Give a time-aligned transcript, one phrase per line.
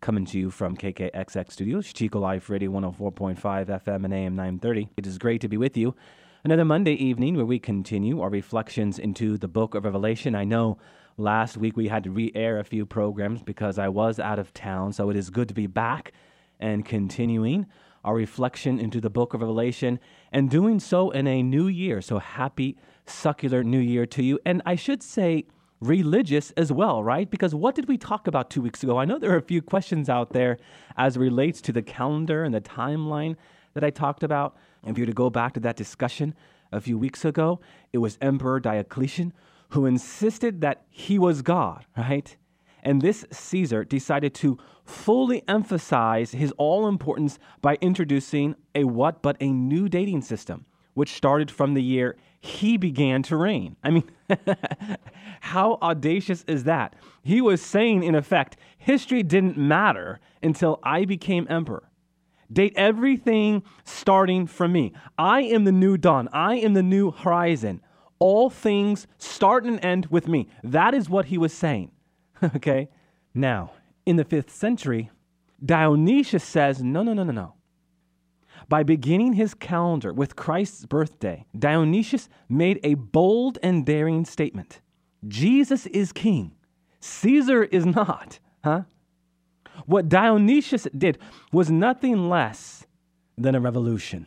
[0.00, 4.88] coming to you from KKXX Studios, Chico Life Radio 104.5 FM and AM 930.
[4.96, 5.94] It is great to be with you.
[6.44, 10.34] Another Monday evening where we continue our reflections into the book of Revelation.
[10.34, 10.78] I know
[11.16, 14.54] last week we had to re air a few programs because I was out of
[14.54, 16.12] town, so it is good to be back
[16.60, 17.66] and continuing
[18.04, 19.98] our reflection into the book of Revelation
[20.32, 22.00] and doing so in a new year.
[22.00, 24.38] So happy, succular new year to you.
[24.46, 25.46] And I should say,
[25.80, 27.30] religious as well, right?
[27.30, 28.98] Because what did we talk about two weeks ago?
[28.98, 30.58] I know there are a few questions out there
[30.96, 33.36] as relates to the calendar and the timeline
[33.74, 34.56] that I talked about.
[34.84, 36.34] If you were to go back to that discussion
[36.72, 37.60] a few weeks ago,
[37.92, 39.32] it was Emperor Diocletian
[39.70, 42.36] who insisted that he was God, right?
[42.82, 49.36] And this Caesar decided to fully emphasize his all importance by introducing a what but
[49.40, 53.76] a new dating system, which started from the year he began to reign.
[53.82, 54.10] I mean,
[55.40, 56.94] how audacious is that?
[57.22, 61.90] He was saying, in effect, history didn't matter until I became emperor.
[62.50, 64.92] Date everything starting from me.
[65.18, 66.28] I am the new dawn.
[66.32, 67.82] I am the new horizon.
[68.18, 70.48] All things start and end with me.
[70.64, 71.90] That is what he was saying.
[72.42, 72.88] okay?
[73.34, 73.72] Now,
[74.06, 75.10] in the fifth century,
[75.64, 77.54] Dionysius says, no, no, no, no, no.
[78.68, 84.80] By beginning his calendar with Christ's birthday, Dionysius made a bold and daring statement
[85.26, 86.52] Jesus is king,
[87.00, 88.38] Caesar is not.
[88.62, 88.82] Huh?
[89.86, 91.18] What Dionysius did
[91.52, 92.86] was nothing less
[93.36, 94.26] than a revolution,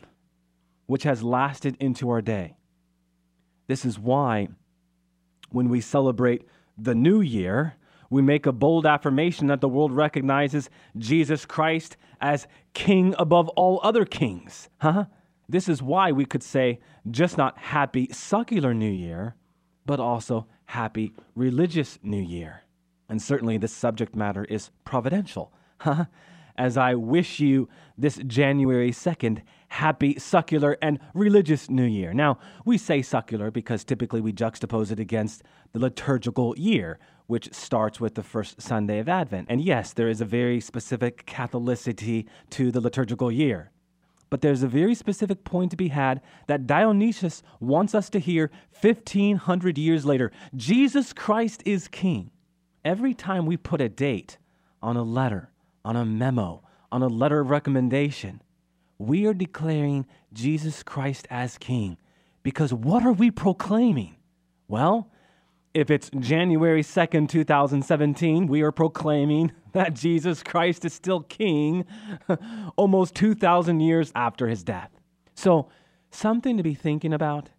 [0.86, 2.56] which has lasted into our day.
[3.68, 4.48] This is why,
[5.50, 6.46] when we celebrate
[6.76, 7.76] the new year,
[8.10, 10.68] we make a bold affirmation that the world recognizes
[10.98, 14.70] Jesus Christ as king above all other kings.
[14.78, 15.06] Huh?
[15.48, 19.34] This is why we could say just not happy secular new year,
[19.84, 22.62] but also happy religious new year.
[23.08, 25.52] And certainly this subject matter is providential.
[25.78, 26.06] Huh?
[26.56, 29.42] As I wish you this January 2nd
[29.72, 32.12] happy secular and religious new year.
[32.12, 35.42] Now, we say secular because typically we juxtapose it against
[35.72, 39.46] the liturgical year, which starts with the first Sunday of Advent.
[39.48, 43.70] And yes, there is a very specific Catholicity to the liturgical year.
[44.28, 48.50] But there's a very specific point to be had that Dionysius wants us to hear
[48.78, 50.32] 1500 years later.
[50.54, 52.30] Jesus Christ is King.
[52.84, 54.36] Every time we put a date
[54.82, 55.51] on a letter,
[55.84, 58.42] on a memo, on a letter of recommendation,
[58.98, 61.96] we are declaring Jesus Christ as King.
[62.42, 64.16] Because what are we proclaiming?
[64.68, 65.10] Well,
[65.74, 71.84] if it's January 2nd, 2017, we are proclaiming that Jesus Christ is still King
[72.76, 74.90] almost 2,000 years after his death.
[75.34, 75.68] So,
[76.10, 77.50] something to be thinking about.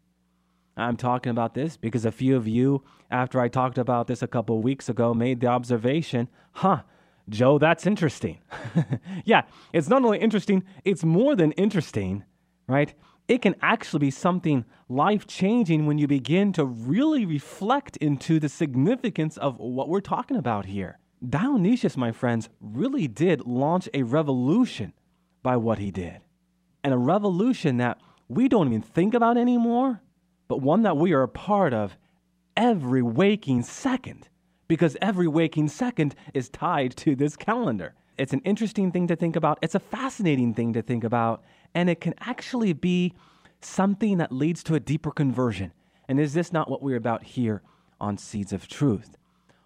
[0.78, 4.28] I'm talking about this because a few of you, after I talked about this a
[4.28, 6.82] couple weeks ago, made the observation huh,
[7.30, 8.40] Joe, that's interesting.
[9.26, 12.24] yeah, it's not only interesting, it's more than interesting,
[12.68, 12.94] right?
[13.28, 18.50] It can actually be something life changing when you begin to really reflect into the
[18.50, 21.00] significance of what we're talking about here.
[21.28, 24.92] Dionysius, my friends, really did launch a revolution
[25.42, 26.20] by what he did.
[26.84, 30.02] And a revolution that we don't even think about anymore,
[30.50, 31.98] but one that we are a part of
[32.58, 34.28] every waking second
[34.68, 37.94] because every waking second is tied to this calendar.
[38.18, 39.60] It's an interesting thing to think about.
[39.62, 41.44] It's a fascinating thing to think about.
[41.74, 43.14] And it can actually be
[43.62, 45.74] something that leads to a deeper conversion.
[46.08, 47.62] And is this not what we're about here
[48.00, 49.18] on Seeds of Truth?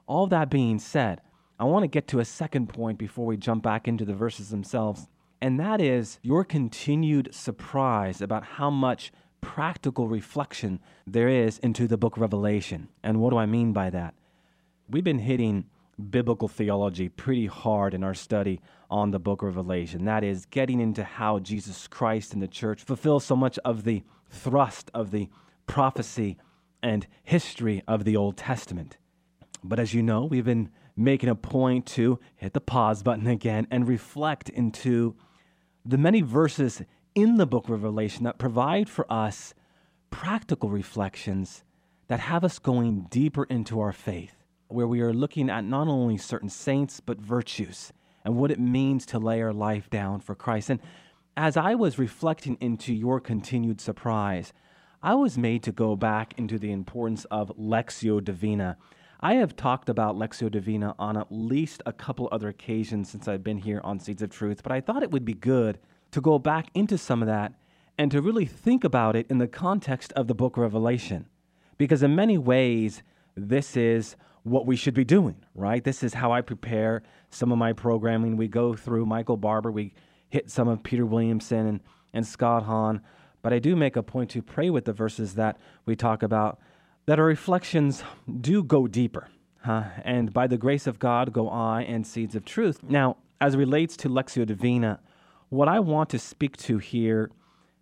[0.06, 1.22] All that being said,
[1.60, 4.50] I want to get to a second point before we jump back into the verses
[4.50, 5.08] themselves.
[5.42, 9.12] And that is your continued surprise about how much
[9.42, 12.90] practical reflection there is into the book Revelation.
[13.04, 14.14] And what do I mean by that?
[14.90, 15.66] We've been hitting
[16.10, 20.06] biblical theology pretty hard in our study on the book of Revelation.
[20.06, 24.04] That is, getting into how Jesus Christ and the church fulfill so much of the
[24.30, 25.30] thrust of the
[25.66, 26.38] prophecy
[26.82, 28.98] and history of the Old Testament.
[29.64, 33.68] But as you know, we've been making a point to hit the pause button again
[33.72, 35.16] and reflect into
[35.84, 36.82] the many verses
[37.16, 39.54] in the book of Revelation that provide for us
[40.12, 41.64] practical reflections
[42.08, 44.37] that have us going deeper into our faith
[44.68, 47.92] where we are looking at not only certain saints, but virtues.
[48.28, 50.70] and what it means to lay our life down for Christ.
[50.70, 50.82] And
[51.38, 54.52] as I was reflecting into your continued surprise,
[55.02, 58.76] I was made to go back into the importance of Lectio Divina.
[59.22, 63.46] I have talked about Lectio Divina on at least a couple other occasions since I've
[63.46, 65.80] been here on Seeds of Truth, but I thought it would be good
[66.12, 67.54] to go back into some of that
[67.98, 71.28] and to really think about it in the context of the book of Revelation.
[71.78, 73.04] Because in many ways,
[73.36, 75.84] this is what we should be doing, right?
[75.84, 78.38] This is how I prepare some of my programming.
[78.38, 79.94] We go through Michael Barber, we
[80.30, 81.80] hit some of Peter Williamson and,
[82.14, 83.02] and Scott Hahn,
[83.42, 86.60] but I do make a point to pray with the verses that we talk about,
[87.06, 88.04] that our reflections
[88.42, 89.30] do go deeper.
[89.62, 89.84] Huh?
[90.04, 92.82] And by the grace of God go I and seeds of truth.
[92.84, 95.00] Now, as relates to Lectio Divina,
[95.50, 97.30] what I want to speak to here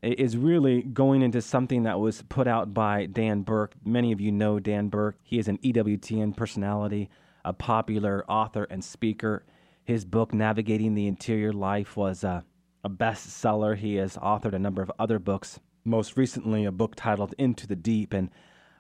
[0.05, 3.73] is really going into something that was put out by Dan Burke.
[3.83, 5.17] Many of you know Dan Burke.
[5.23, 7.09] He is an EWTN personality,
[7.43, 9.43] a popular author and speaker.
[9.83, 12.43] His book, Navigating the Interior Life, was a,
[12.83, 13.75] a bestseller.
[13.75, 17.75] He has authored a number of other books, most recently, a book titled Into the
[17.75, 18.13] Deep.
[18.13, 18.29] And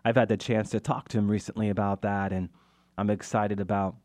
[0.03, 2.31] I've had the chance to talk to him recently about that.
[2.33, 2.49] And
[2.97, 3.95] I'm excited about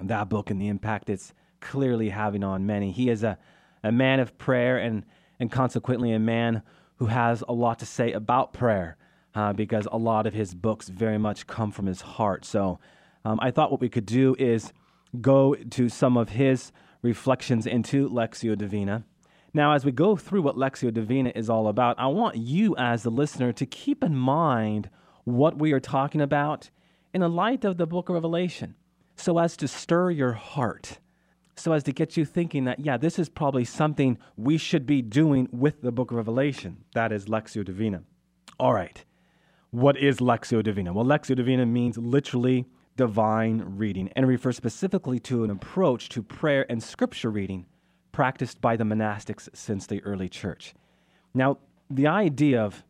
[0.00, 2.90] that book and the impact it's clearly having on many.
[2.90, 3.38] He is a,
[3.82, 5.04] a man of prayer and
[5.40, 6.62] and consequently a man
[6.96, 8.96] who has a lot to say about prayer
[9.34, 12.44] uh, because a lot of his books very much come from his heart.
[12.44, 12.78] So
[13.24, 14.72] um, I thought what we could do is
[15.20, 16.72] go to some of his
[17.02, 19.04] reflections into Lectio Divina.
[19.52, 23.02] Now, as we go through what Lectio Divina is all about, I want you, as
[23.02, 24.90] the listener, to keep in mind
[25.24, 26.70] what we are talking about
[27.12, 28.76] in the light of the book of Revelation
[29.16, 30.98] so as to stir your heart
[31.60, 35.02] so as to get you thinking that, yeah, this is probably something we should be
[35.02, 36.84] doing with the book of Revelation.
[36.94, 38.02] That is Lectio Divina.
[38.58, 39.04] All right.
[39.70, 40.92] What is Lectio Divina?
[40.92, 42.66] Well, Lectio Divina means literally
[42.96, 47.66] divine reading and refers specifically to an approach to prayer and scripture reading
[48.12, 50.74] practiced by the monastics since the early church.
[51.34, 51.58] Now,
[51.88, 52.84] the idea of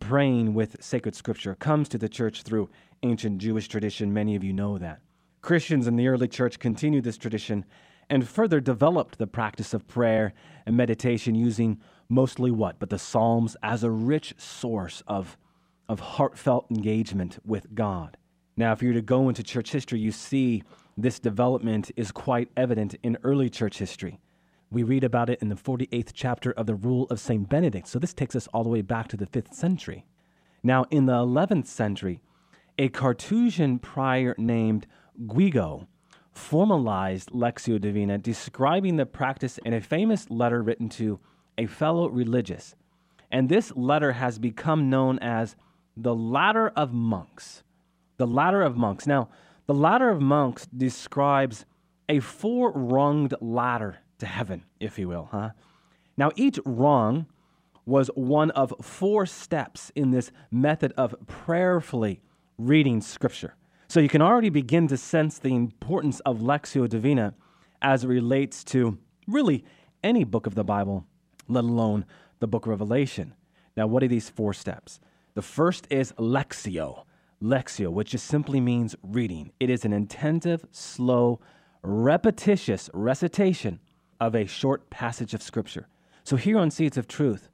[0.00, 2.68] praying with sacred scripture comes to the church through
[3.02, 4.12] ancient Jewish tradition.
[4.12, 5.00] Many of you know that.
[5.42, 7.64] Christians in the early church continued this tradition
[8.08, 10.32] and further developed the practice of prayer
[10.66, 12.78] and meditation using mostly what?
[12.78, 15.36] But the Psalms as a rich source of,
[15.88, 18.16] of heartfelt engagement with God.
[18.56, 20.62] Now, if you were to go into church history, you see
[20.96, 24.20] this development is quite evident in early church history.
[24.70, 27.48] We read about it in the 48th chapter of the Rule of St.
[27.48, 27.88] Benedict.
[27.88, 30.04] So this takes us all the way back to the 5th century.
[30.62, 32.20] Now, in the 11th century,
[32.78, 34.86] a Carthusian prior named
[35.26, 35.86] Guigo
[36.34, 41.20] formalized Lectio Divina, describing the practice in a famous letter written to
[41.56, 42.74] a fellow religious.
[43.30, 45.56] And this letter has become known as
[45.96, 47.62] the Ladder of Monks.
[48.16, 49.06] The Ladder of Monks.
[49.06, 49.28] Now,
[49.66, 51.64] the Ladder of Monks describes
[52.08, 55.50] a four runged ladder to heaven, if you will, huh?
[56.16, 57.26] Now, each rung
[57.86, 62.20] was one of four steps in this method of prayerfully
[62.58, 63.54] reading Scripture.
[63.94, 67.32] So you can already begin to sense the importance of Lectio Divina
[67.80, 68.98] as it relates to
[69.28, 69.64] really
[70.02, 71.06] any book of the Bible,
[71.46, 72.04] let alone
[72.40, 73.34] the book of Revelation.
[73.76, 74.98] Now, what are these four steps?
[75.34, 77.04] The first is Lectio,
[77.40, 79.52] Lectio, which just simply means reading.
[79.60, 81.38] It is an intensive, slow,
[81.82, 83.78] repetitious recitation
[84.20, 85.86] of a short passage of Scripture.
[86.24, 87.48] So here on Seeds of Truth,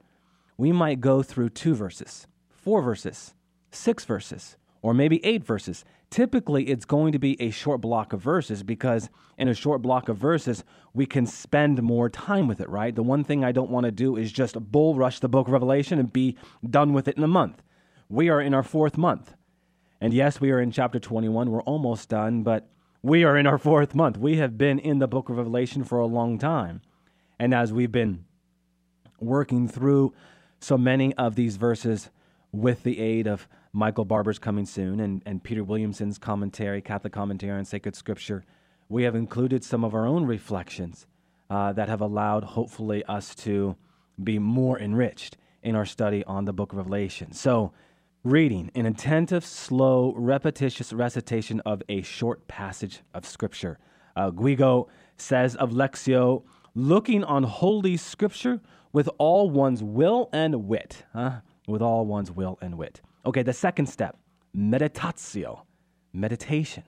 [0.57, 3.35] we might go through two verses, four verses,
[3.69, 5.85] six verses, or maybe eight verses.
[6.11, 10.09] Typically, it's going to be a short block of verses because in a short block
[10.09, 12.93] of verses, we can spend more time with it, right?
[12.93, 15.53] The one thing I don't want to do is just bull rush the book of
[15.53, 16.37] Revelation and be
[16.69, 17.63] done with it in a month.
[18.09, 19.35] We are in our fourth month.
[20.01, 21.49] And yes, we are in chapter 21.
[21.49, 22.67] We're almost done, but
[23.01, 24.17] we are in our fourth month.
[24.17, 26.81] We have been in the book of Revelation for a long time.
[27.39, 28.25] And as we've been
[29.21, 30.13] working through
[30.59, 32.09] so many of these verses
[32.51, 37.57] with the aid of Michael Barber's coming soon, and, and Peter Williamson's commentary, Catholic commentary
[37.57, 38.43] on sacred scripture,
[38.89, 41.07] we have included some of our own reflections
[41.49, 43.75] uh, that have allowed, hopefully, us to
[44.21, 47.31] be more enriched in our study on the book of Revelation.
[47.31, 47.71] So,
[48.23, 53.79] reading an attentive, slow, repetitious recitation of a short passage of scripture.
[54.15, 56.43] Uh, Guigo says of Lectio,
[56.75, 58.59] looking on holy scripture
[58.91, 61.03] with all one's will and wit.
[61.13, 61.39] Huh?
[61.67, 63.01] With all one's will and wit.
[63.25, 64.17] Okay, the second step
[64.55, 65.61] meditatio,
[66.13, 66.83] meditation,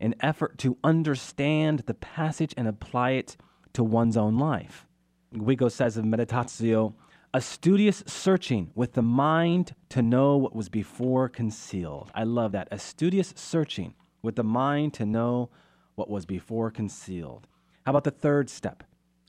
[0.00, 3.36] an effort to understand the passage and apply it
[3.72, 4.86] to one's own life.
[5.34, 6.94] Guigo says of meditatio,
[7.32, 12.10] a studious searching with the mind to know what was before concealed.
[12.14, 12.68] I love that.
[12.72, 15.50] A studious searching with the mind to know
[15.94, 17.46] what was before concealed.
[17.86, 18.82] How about the third step?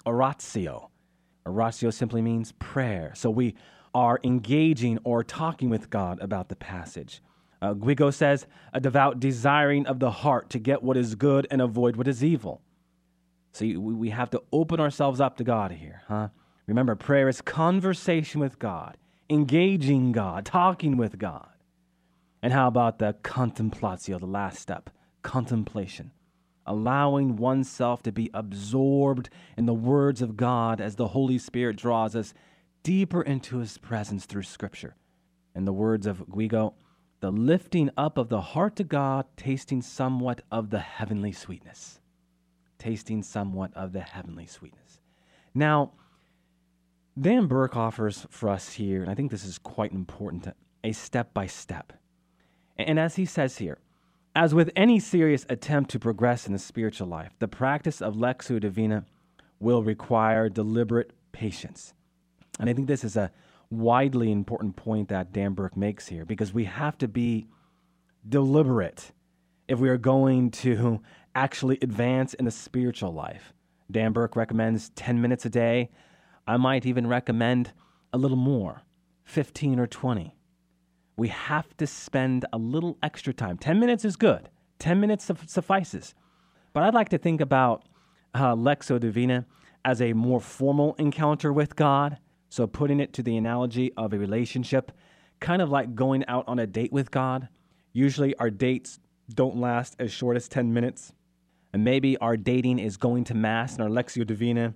[0.05, 0.89] Oratio.
[1.45, 3.11] Oratio simply means prayer.
[3.15, 3.55] So we
[3.93, 7.21] are engaging or talking with God about the passage.
[7.61, 11.61] Uh, Guigo says, a devout desiring of the heart to get what is good and
[11.61, 12.61] avoid what is evil.
[13.53, 16.29] So we have to open ourselves up to God here, huh?
[16.67, 18.97] Remember, prayer is conversation with God,
[19.29, 21.49] engaging God, talking with God.
[22.41, 24.89] And how about the contemplatio, the last step?
[25.21, 26.11] Contemplation.
[26.65, 32.15] Allowing oneself to be absorbed in the words of God as the Holy Spirit draws
[32.15, 32.33] us
[32.83, 34.95] deeper into his presence through Scripture.
[35.55, 36.73] In the words of Guigo,
[37.19, 41.99] the lifting up of the heart to God, tasting somewhat of the heavenly sweetness.
[42.79, 44.99] Tasting somewhat of the heavenly sweetness.
[45.53, 45.91] Now,
[47.19, 50.47] Dan Burke offers for us here, and I think this is quite important,
[50.83, 51.93] a step by step.
[52.77, 53.77] And as he says here,
[54.33, 58.59] as with any serious attempt to progress in the spiritual life, the practice of Lectio
[58.59, 59.05] Divina
[59.59, 61.93] will require deliberate patience.
[62.61, 63.31] And I think this is a
[63.71, 67.47] widely important point that Dan Burke makes here because we have to be
[68.29, 69.11] deliberate
[69.67, 71.01] if we are going to
[71.33, 73.51] actually advance in the spiritual life.
[73.89, 75.89] Dan Burke recommends 10 minutes a day.
[76.45, 77.73] I might even recommend
[78.13, 78.83] a little more
[79.23, 80.35] 15 or 20.
[81.17, 83.57] We have to spend a little extra time.
[83.57, 86.13] 10 minutes is good, 10 minutes suffices.
[86.73, 87.85] But I'd like to think about
[88.35, 89.47] uh, Lectio Divina
[89.83, 92.19] as a more formal encounter with God
[92.51, 94.91] so, putting it to the analogy of a relationship,
[95.39, 97.47] kind of like going out on a date with God.
[97.93, 98.99] Usually, our dates
[99.33, 101.13] don't last as short as 10 minutes.
[101.71, 104.73] And maybe our dating is going to Mass and our Lectio Divina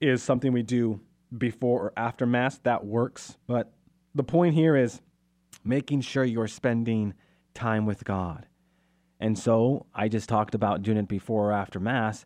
[0.00, 1.00] is something we do
[1.36, 2.58] before or after Mass.
[2.58, 3.36] That works.
[3.48, 3.72] But
[4.14, 5.00] the point here is
[5.64, 7.14] making sure you're spending
[7.54, 8.46] time with God.
[9.18, 12.24] And so I just talked about doing it before or after Mass.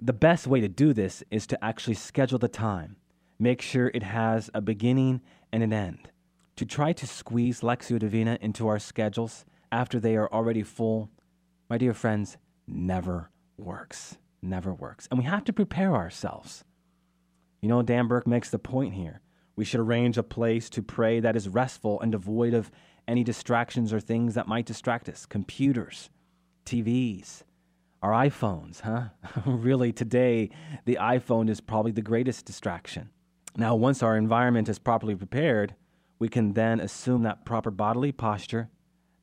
[0.00, 2.96] The best way to do this is to actually schedule the time
[3.38, 5.20] make sure it has a beginning
[5.52, 6.10] and an end.
[6.56, 11.10] To try to squeeze Lectio Divina into our schedules after they are already full,
[11.70, 14.18] my dear friends, never works.
[14.42, 15.06] Never works.
[15.10, 16.64] And we have to prepare ourselves.
[17.60, 19.20] You know, Dan Burke makes the point here.
[19.56, 22.70] We should arrange a place to pray that is restful and devoid of
[23.08, 26.10] any distractions or things that might distract us computers,
[26.64, 27.42] TVs,
[28.02, 29.08] our iPhones, huh?
[29.46, 30.50] really, today,
[30.84, 33.10] the iPhone is probably the greatest distraction.
[33.58, 35.74] Now, once our environment is properly prepared,
[36.20, 38.70] we can then assume that proper bodily posture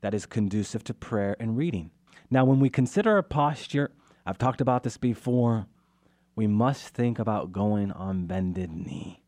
[0.02, 1.92] that is conducive to prayer and reading.
[2.30, 3.92] Now, when we consider our posture,
[4.26, 5.68] I've talked about this before,
[6.36, 9.24] we must think about going on bended knee,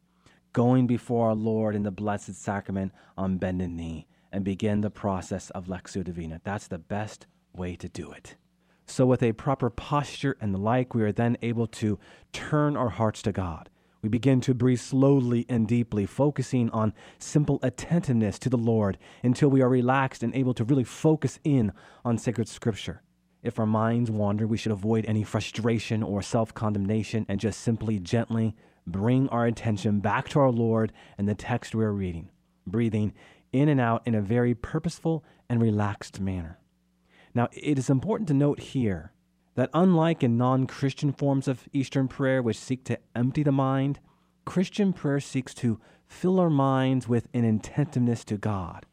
[0.51, 5.49] going before our Lord in the Blessed Sacrament on bended knee, and begin the process
[5.51, 6.41] of Lectio Divina.
[6.43, 8.35] That's the best way to do it.
[8.85, 11.97] So, with a proper posture and the like, we are then able to
[12.33, 13.69] turn our hearts to God
[14.07, 19.49] we begin to breathe slowly and deeply, focusing on simple attentiveness to the Lord until
[19.49, 21.73] we are relaxed and able to really focus in
[22.05, 23.01] on sacred scripture.
[23.43, 27.99] If our minds wander, we should avoid any frustration or self condemnation and just simply
[27.99, 32.29] gently bring our attention back to our Lord and the text we are reading,
[32.65, 33.13] breathing
[33.51, 36.59] in and out in a very purposeful and relaxed manner.
[37.33, 39.11] Now, it is important to note here
[39.57, 43.99] that unlike in non Christian forms of Eastern prayer, which seek to empty the mind,
[44.45, 48.85] Christian prayer seeks to fill our minds with an intentiveness to God.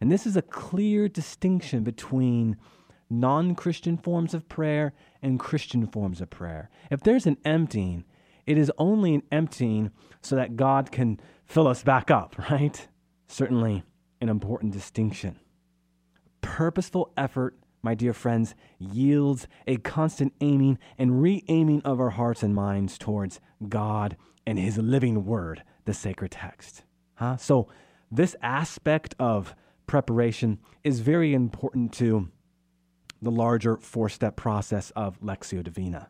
[0.00, 2.56] And this is a clear distinction between
[3.10, 6.70] non Christian forms of prayer and Christian forms of prayer.
[6.90, 8.04] If there's an emptying,
[8.46, 9.90] it is only an emptying
[10.22, 12.88] so that God can fill us back up, right?
[13.28, 13.82] Certainly
[14.22, 15.38] an important distinction.
[16.40, 22.42] Purposeful effort my dear friends, yields a constant aiming and re aiming of our hearts
[22.42, 26.82] and minds towards God and His living word, the sacred text.
[27.14, 27.36] Huh?
[27.36, 27.68] So,
[28.10, 29.54] this aspect of
[29.86, 32.28] preparation is very important to
[33.22, 36.08] the larger four step process of Lectio Divina.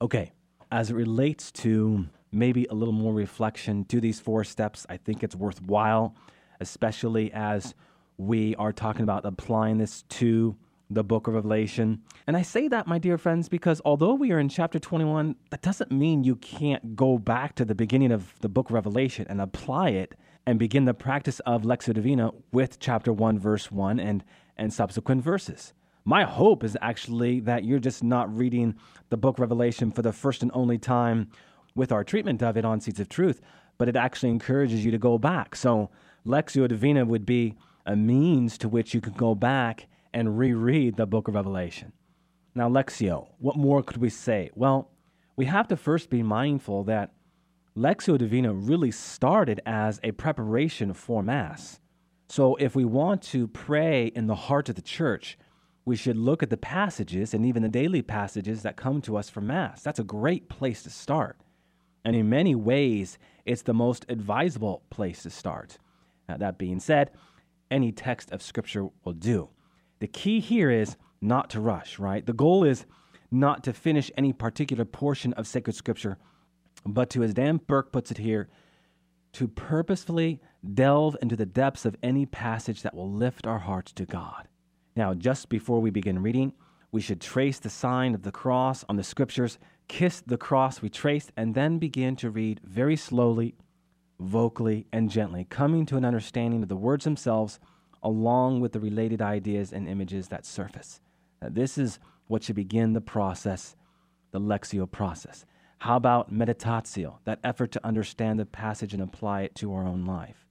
[0.00, 0.32] Okay,
[0.70, 5.22] as it relates to maybe a little more reflection to these four steps, I think
[5.22, 6.14] it's worthwhile,
[6.60, 7.74] especially as
[8.16, 10.56] we are talking about applying this to
[10.90, 12.02] the book of Revelation.
[12.26, 15.62] And I say that, my dear friends, because although we are in chapter 21, that
[15.62, 19.40] doesn't mean you can't go back to the beginning of the book of Revelation and
[19.40, 20.14] apply it
[20.46, 24.24] and begin the practice of Lectio Divina with chapter 1, verse 1 and,
[24.56, 25.72] and subsequent verses.
[26.04, 28.74] My hope is actually that you're just not reading
[29.08, 31.30] the book Revelation for the first and only time
[31.74, 33.40] with our treatment of it on Seeds of Truth,
[33.78, 35.56] but it actually encourages you to go back.
[35.56, 35.90] So,
[36.26, 37.54] Lectio Divina would be
[37.86, 41.92] a means to which you can go back and reread the book of Revelation.
[42.54, 44.48] Now, Lectio, what more could we say?
[44.54, 44.92] Well,
[45.36, 47.12] we have to first be mindful that
[47.76, 51.80] Lectio Divina really started as a preparation for Mass.
[52.28, 55.36] So, if we want to pray in the heart of the church,
[55.84, 59.28] we should look at the passages and even the daily passages that come to us
[59.28, 59.82] from Mass.
[59.82, 61.36] That's a great place to start.
[62.04, 65.78] And in many ways, it's the most advisable place to start.
[66.28, 67.10] Now, that being said,
[67.70, 69.50] any text of Scripture will do.
[70.00, 72.24] The key here is not to rush, right?
[72.24, 72.86] The goal is
[73.30, 76.18] not to finish any particular portion of sacred Scripture,
[76.86, 78.48] but to, as Dan Burke puts it here,
[79.32, 80.40] to purposefully
[80.74, 84.48] delve into the depths of any passage that will lift our hearts to God.
[84.96, 86.52] Now, just before we begin reading,
[86.92, 89.58] we should trace the sign of the cross on the scriptures,
[89.88, 93.56] kiss the cross we traced, and then begin to read very slowly,
[94.20, 97.58] vocally, and gently, coming to an understanding of the words themselves
[98.04, 101.00] along with the related ideas and images that surface.
[101.42, 103.74] Now, this is what should begin the process,
[104.30, 105.44] the Lectio process.
[105.78, 110.04] How about meditatio, that effort to understand the passage and apply it to our own
[110.04, 110.46] life?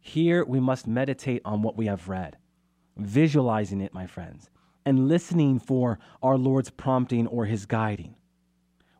[0.00, 2.36] Here we must meditate on what we have read
[2.98, 4.50] visualizing it, my friends,
[4.84, 8.16] and listening for our Lord's prompting or his guiding.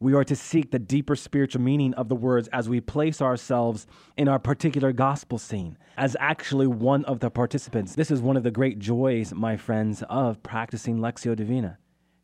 [0.00, 3.86] We are to seek the deeper spiritual meaning of the words as we place ourselves
[4.16, 7.94] in our particular gospel scene as actually one of the participants.
[7.94, 11.78] This is one of the great joys, my friends, of practicing Lectio Divina.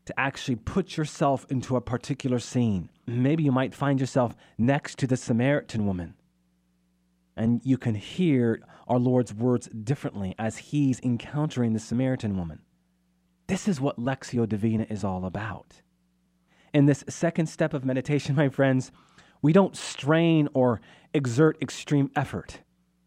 [0.07, 2.90] To actually put yourself into a particular scene.
[3.07, 6.14] Maybe you might find yourself next to the Samaritan woman
[7.37, 12.61] and you can hear our Lord's words differently as he's encountering the Samaritan woman.
[13.47, 15.83] This is what Lectio Divina is all about.
[16.75, 18.90] In this second step of meditation, my friends,
[19.40, 20.81] we don't strain or
[21.14, 22.61] exert extreme effort.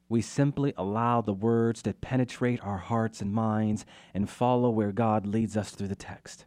[0.10, 5.28] We simply allow the words to penetrate our hearts and minds and follow where God
[5.28, 6.46] leads us through the text.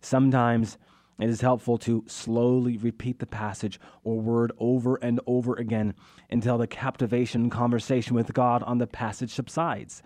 [0.00, 0.78] Sometimes
[1.20, 5.94] it is helpful to slowly repeat the passage or word over and over again
[6.28, 10.02] until the captivation conversation with God on the passage subsides.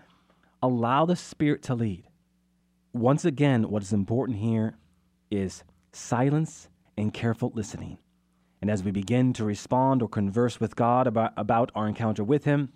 [0.62, 2.05] Allow the Spirit to lead.
[2.92, 4.77] Once again, what is important here
[5.31, 7.98] is silence and careful listening.
[8.61, 12.44] And as we begin to respond or converse with God about, about our encounter with
[12.44, 12.72] Him,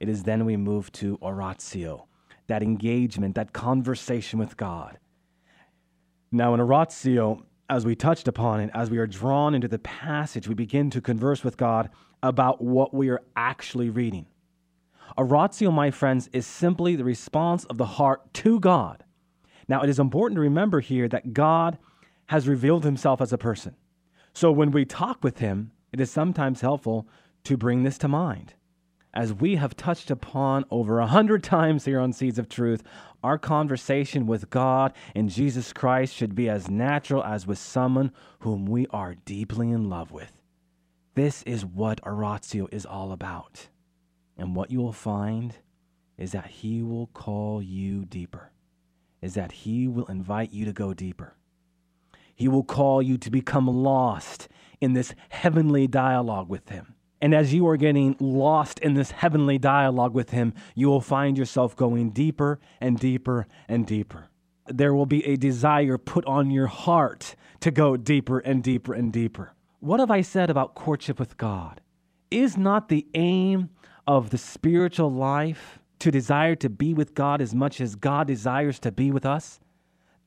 [0.00, 2.06] it is then we move to oratio,
[2.46, 4.98] that engagement, that conversation with God.
[6.30, 10.48] Now, in oratio, as we touched upon it, as we are drawn into the passage,
[10.48, 11.90] we begin to converse with God
[12.22, 14.26] about what we are actually reading.
[15.16, 19.04] Oratio, my friends, is simply the response of the heart to God.
[19.68, 21.78] Now, it is important to remember here that God
[22.28, 23.74] has revealed himself as a person.
[24.32, 27.08] So when we talk with him, it is sometimes helpful
[27.44, 28.54] to bring this to mind.
[29.14, 32.82] As we have touched upon over a hundred times here on Seeds of Truth,
[33.24, 38.66] our conversation with God and Jesus Christ should be as natural as with someone whom
[38.66, 40.32] we are deeply in love with.
[41.14, 43.68] This is what oratio is all about.
[44.36, 45.54] And what you will find
[46.18, 48.52] is that He will call you deeper,
[49.22, 51.34] is that He will invite you to go deeper.
[52.38, 54.46] He will call you to become lost
[54.80, 56.94] in this heavenly dialogue with Him.
[57.20, 61.36] And as you are getting lost in this heavenly dialogue with Him, you will find
[61.36, 64.28] yourself going deeper and deeper and deeper.
[64.68, 69.12] There will be a desire put on your heart to go deeper and deeper and
[69.12, 69.54] deeper.
[69.80, 71.80] What have I said about courtship with God?
[72.30, 73.70] Is not the aim
[74.06, 78.78] of the spiritual life to desire to be with God as much as God desires
[78.78, 79.58] to be with us?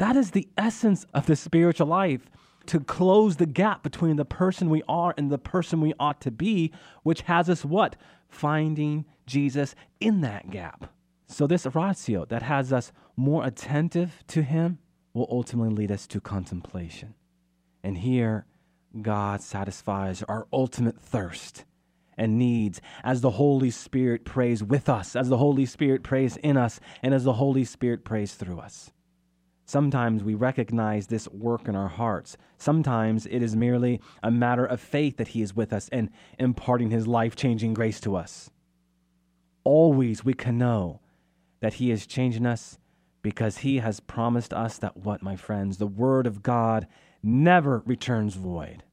[0.02, 2.28] That is the essence of the spiritual life
[2.66, 6.32] to close the gap between the person we are and the person we ought to
[6.32, 6.72] be,
[7.04, 7.98] which has us what?
[8.28, 10.92] Finding Jesus in that gap.
[11.28, 14.80] So, this oratio that has us more attentive to Him
[15.14, 17.14] will ultimately lead us to contemplation.
[17.84, 18.48] And here,
[19.04, 21.64] God satisfies our ultimate thirst
[22.18, 26.58] and needs as the Holy Spirit prays with us, as the Holy Spirit prays in
[26.58, 28.92] us, and as the Holy Spirit prays through us.
[29.71, 32.36] Sometimes we recognize this work in our hearts.
[32.57, 36.89] Sometimes it is merely a matter of faith that He is with us and imparting
[36.89, 38.49] His life changing grace to us.
[39.63, 40.99] Always we can know
[41.62, 42.79] that He is changing us
[43.21, 45.77] because He has promised us that what, my friends?
[45.77, 46.86] The Word of God
[47.23, 48.84] never returns void.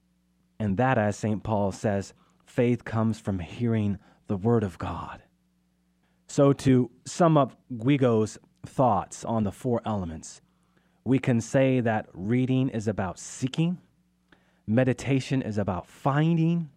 [0.61, 1.43] And that, as St.
[1.43, 2.15] Paul says,
[2.47, 5.25] faith comes from hearing the Word of God.
[6.29, 10.41] So, to sum up Guigo's thoughts on the four elements,
[11.09, 13.79] we can say that reading is about seeking,
[14.67, 16.69] meditation is about finding,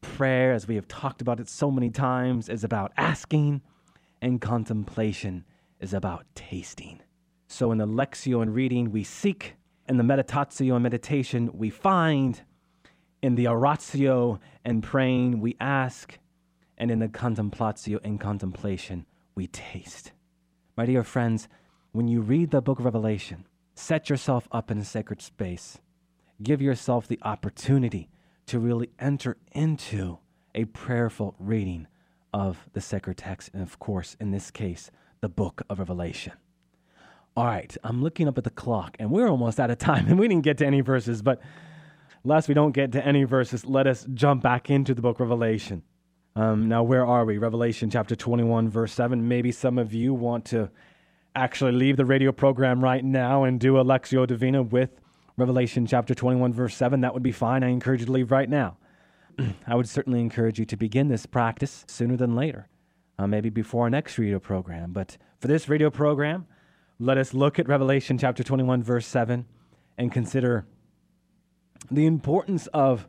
[0.00, 3.62] prayer, as we have talked about it so many times, is about asking,
[4.20, 5.44] and contemplation
[5.78, 7.00] is about tasting.
[7.46, 9.54] So in the Lectio and reading, we seek,
[9.88, 12.42] in the meditatio and meditation, we find,
[13.22, 16.18] In the oratio and praying, we ask,
[16.76, 20.10] and in the contemplatio and contemplation, we taste.
[20.76, 21.48] My dear friends,
[21.94, 25.78] when you read the book of Revelation, set yourself up in a sacred space.
[26.42, 28.10] Give yourself the opportunity
[28.46, 30.18] to really enter into
[30.56, 31.86] a prayerful reading
[32.32, 36.32] of the sacred text, and of course, in this case, the book of Revelation.
[37.36, 40.18] All right, I'm looking up at the clock, and we're almost out of time, and
[40.18, 41.40] we didn't get to any verses, but
[42.24, 45.30] lest we don't get to any verses, let us jump back into the book of
[45.30, 45.84] Revelation.
[46.34, 47.38] Um, now, where are we?
[47.38, 49.28] Revelation chapter 21, verse 7.
[49.28, 50.72] Maybe some of you want to
[51.34, 55.00] actually leave the radio program right now and do a Lectio Divina with
[55.36, 57.00] Revelation chapter 21, verse 7.
[57.00, 57.64] That would be fine.
[57.64, 58.76] I encourage you to leave right now.
[59.66, 62.68] I would certainly encourage you to begin this practice sooner than later,
[63.18, 64.92] uh, maybe before our next radio program.
[64.92, 66.46] But for this radio program,
[67.00, 69.46] let us look at Revelation chapter 21, verse 7,
[69.98, 70.66] and consider
[71.90, 73.08] the importance of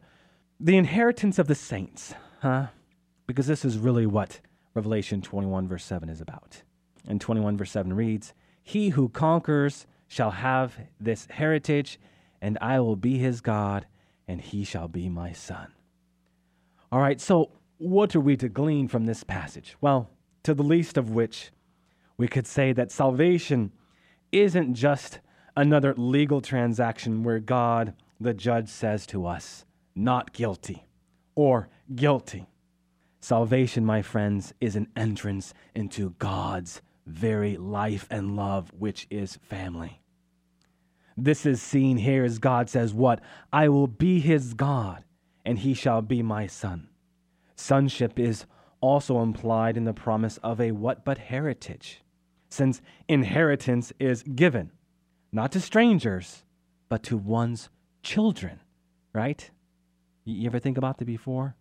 [0.60, 2.68] the inheritance of the saints, huh?
[3.28, 4.40] Because this is really what
[4.74, 6.64] Revelation 21, verse 7 is about.
[7.08, 12.00] And 21, verse 7 reads, He who conquers shall have this heritage,
[12.41, 13.86] and I will be his God,
[14.28, 15.68] and he shall be my son.
[16.91, 19.76] All right, so what are we to glean from this passage?
[19.82, 20.10] Well,
[20.44, 21.52] to the least of which,
[22.18, 23.72] we could say that salvation
[24.32, 25.20] isn't just
[25.58, 29.65] another legal transaction where God, the judge, says to us,
[29.96, 30.86] not guilty
[31.36, 32.46] or guilty.
[33.20, 40.02] Salvation, my friends, is an entrance into God's very life and love, which is family.
[41.18, 43.22] This is seen here as God says, What?
[43.54, 45.04] I will be his God,
[45.46, 46.89] and he shall be my son.
[47.56, 48.46] Sonship is
[48.82, 52.02] also implied in the promise of a what but heritage,
[52.50, 54.72] since inheritance is given,
[55.32, 56.44] not to strangers,
[56.89, 57.70] but to one's
[58.04, 58.60] children,
[59.13, 59.50] right?
[60.26, 61.56] You ever think about that before?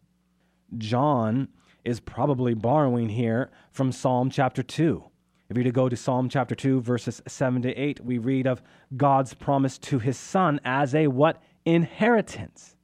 [0.77, 1.49] John
[1.85, 5.05] is probably borrowing here from Psalm chapter 2.
[5.49, 8.63] If you're to go to Psalm chapter 2, verses 7 to 8, we read of
[8.97, 11.43] God's promise to his son as a what?
[11.67, 12.77] Inheritance.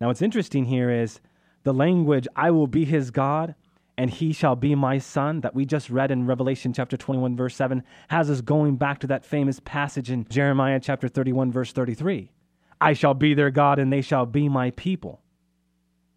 [0.00, 1.20] Now, what's interesting here is
[1.64, 3.54] the language, I will be his God
[3.96, 7.56] and he shall be my son, that we just read in Revelation chapter 21, verse
[7.56, 12.30] 7, has us going back to that famous passage in Jeremiah chapter 31, verse 33.
[12.80, 15.20] I shall be their God and they shall be my people.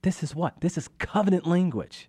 [0.03, 0.61] This is what?
[0.61, 2.07] This is covenant language.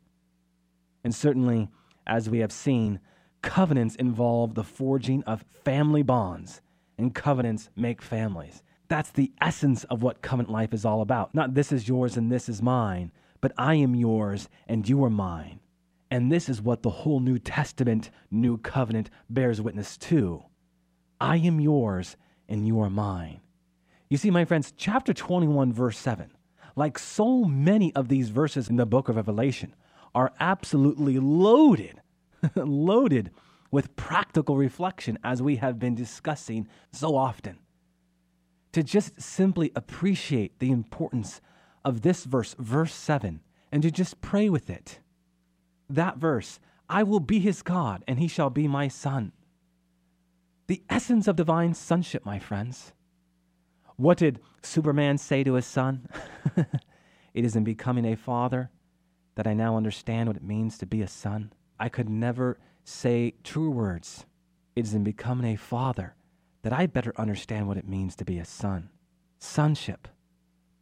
[1.05, 1.71] And certainly,
[2.07, 3.01] as we have seen,
[3.43, 6.63] covenants involve the forging of family bonds,
[6.97, 8.63] and covenants make families.
[8.89, 11.35] That's the essence of what covenant life is all about.
[11.35, 15.11] Not this is yours and this is mine, but I am yours and you are
[15.11, 15.61] mine.
[16.11, 20.45] And this is what the whole New Testament, New Covenant bears witness to.
[21.19, 22.19] I am yours
[22.51, 23.41] and you are mine.
[24.11, 26.31] You see, my friends, chapter 21, verse 7,
[26.77, 29.75] like so many of these verses in the book of Revelation,
[30.15, 32.02] are absolutely loaded,
[32.55, 33.31] loaded
[33.71, 37.59] with practical reflection as we have been discussing so often.
[38.73, 41.41] To just simply appreciate the importance
[41.85, 45.01] of this verse, verse 7, and to just pray with it.
[45.89, 49.33] That verse, I will be his God, and he shall be my son.
[50.67, 52.93] The essence of divine sonship, my friends.
[53.97, 56.09] What did Superman say to his son?
[57.35, 58.71] it is in becoming a father
[59.35, 61.53] that I now understand what it means to be a son.
[61.83, 64.25] I could never say true words.
[64.77, 66.15] It is in becoming a father
[66.63, 68.91] that I better understand what it means to be a son.
[69.41, 70.07] Sonship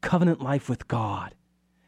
[0.03, 1.35] covenant life with God.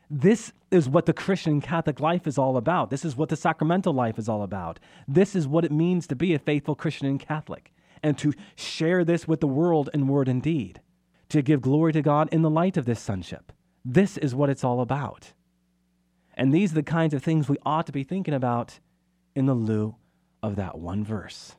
[0.09, 2.89] This is what the Christian Catholic life is all about.
[2.89, 4.81] This is what the sacramental life is all about.
[5.07, 7.71] This is what it means to be a faithful Christian and Catholic
[8.03, 10.81] and to share this with the world in word and deed,
[11.29, 13.53] to give glory to God in the light of this sonship.
[13.85, 15.35] This is what it's all about.
[16.35, 18.81] And these are the kinds of things we ought to be thinking about
[19.35, 19.97] in the lieu
[20.43, 21.57] of that one verse.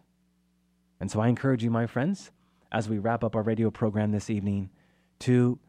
[1.00, 2.32] And so I encourage you, my friends,
[2.72, 4.70] as we wrap up our radio program this evening,
[5.20, 5.60] to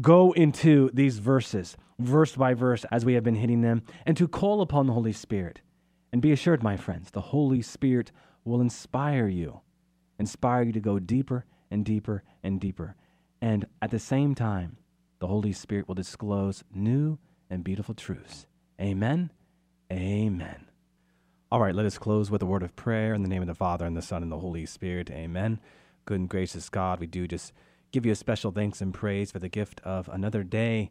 [0.00, 4.28] go into these verses, verse by verse, as we have been hitting them, and to
[4.28, 5.60] call upon the Holy Spirit.
[6.12, 8.12] And be assured, my friends, the Holy Spirit
[8.44, 9.60] will inspire you,
[10.18, 12.96] inspire you to go deeper and deeper and deeper.
[13.40, 14.76] And at the same time,
[15.20, 18.46] the Holy Spirit will disclose new and beautiful truths.
[18.80, 19.30] Amen.
[19.90, 20.71] Amen.
[21.52, 23.54] All right, let us close with a word of prayer in the name of the
[23.54, 25.10] Father, and the Son, and the Holy Spirit.
[25.10, 25.60] Amen.
[26.06, 27.52] Good and gracious God, we do just
[27.90, 30.90] give you a special thanks and praise for the gift of another day,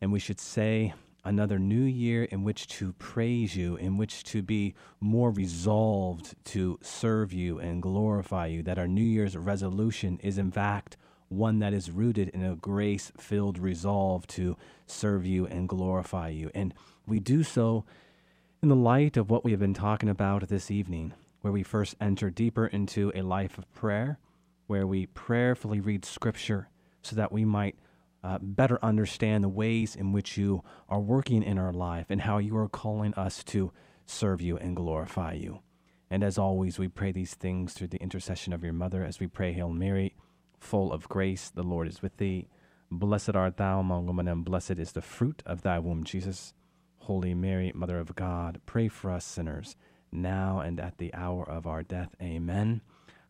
[0.00, 4.42] and we should say another new year in which to praise you, in which to
[4.42, 10.38] be more resolved to serve you and glorify you, that our New Year's resolution is
[10.38, 10.96] in fact
[11.28, 16.50] one that is rooted in a grace filled resolve to serve you and glorify you.
[16.52, 16.74] And
[17.06, 17.84] we do so
[18.62, 21.96] in the light of what we have been talking about this evening, where we first
[21.98, 24.18] enter deeper into a life of prayer,
[24.66, 26.68] where we prayerfully read Scripture
[27.02, 27.76] so that we might
[28.22, 32.36] uh, better understand the ways in which you are working in our life and how
[32.36, 33.72] you are calling us to
[34.04, 35.60] serve you and glorify you.
[36.10, 39.26] And as always, we pray these things through the intercession of your mother as we
[39.26, 40.14] pray, Hail Mary,
[40.58, 42.48] full of grace, the Lord is with thee.
[42.90, 46.52] Blessed art thou among women, and blessed is the fruit of thy womb, Jesus.
[47.00, 49.76] Holy Mary, Mother of God, pray for us sinners,
[50.12, 52.14] now and at the hour of our death.
[52.22, 52.82] Amen.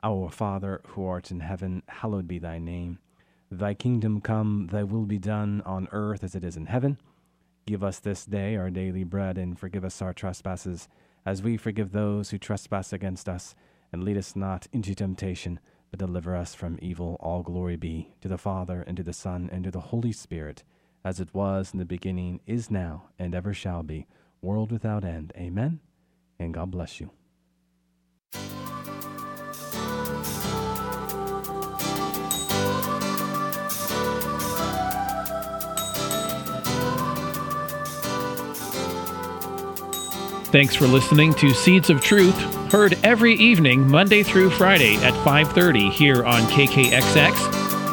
[0.02, 2.98] Our Father, who art in heaven, hallowed be thy name.
[3.50, 6.98] Thy kingdom come, thy will be done on earth as it is in heaven.
[7.66, 10.88] Give us this day our daily bread, and forgive us our trespasses,
[11.24, 13.54] as we forgive those who trespass against us.
[13.92, 17.16] And lead us not into temptation, but deliver us from evil.
[17.20, 20.64] All glory be to the Father, and to the Son, and to the Holy Spirit,
[21.04, 24.06] as it was in the beginning, is now, and ever shall be,
[24.42, 25.32] world without end.
[25.36, 25.80] Amen.
[26.38, 27.10] And God bless you.
[40.50, 42.36] Thanks for listening to Seeds of Truth,
[42.72, 47.59] heard every evening Monday through Friday at 5:30 here on KKXX.